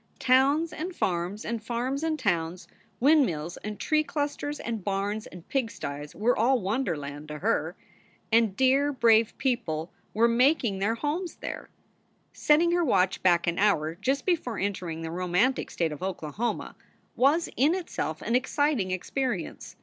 Towns 0.17 0.73
and 0.73 0.95
farms 0.95 1.45
and 1.45 1.61
farms 1.61 2.01
and 2.01 2.17
towns, 2.17 2.67
windmills 2.99 3.57
and 3.57 3.79
tree 3.79 4.03
clusters 4.03 4.59
and 4.59 4.83
barns 4.83 5.27
and 5.27 5.47
pigstys, 5.47 6.15
were 6.15 6.35
all 6.35 6.59
wonderland 6.59 7.27
to 7.27 7.37
her. 7.37 7.75
And 8.31 8.55
dear, 8.57 8.91
brave 8.91 9.37
people 9.37 9.91
were 10.15 10.27
making 10.27 10.79
their 10.79 10.95
homes 10.95 11.35
there. 11.35 11.69
7 12.33 12.33
6 12.33 12.33
SOULS 12.33 12.33
FOR 12.33 12.33
SALE 12.33 12.47
Setting 12.55 12.71
her 12.71 12.83
watch 12.83 13.21
back 13.21 13.45
an 13.45 13.59
hour 13.59 13.93
just 13.93 14.25
before 14.25 14.57
entering 14.57 15.03
the 15.03 15.11
romantic 15.11 15.69
state 15.69 15.91
of 15.91 16.01
Oklahoma 16.01 16.75
was 17.15 17.47
in 17.55 17.75
itself 17.75 18.23
an 18.23 18.35
exciting 18.35 18.89
experi 18.89 19.45
ence. 19.45 19.75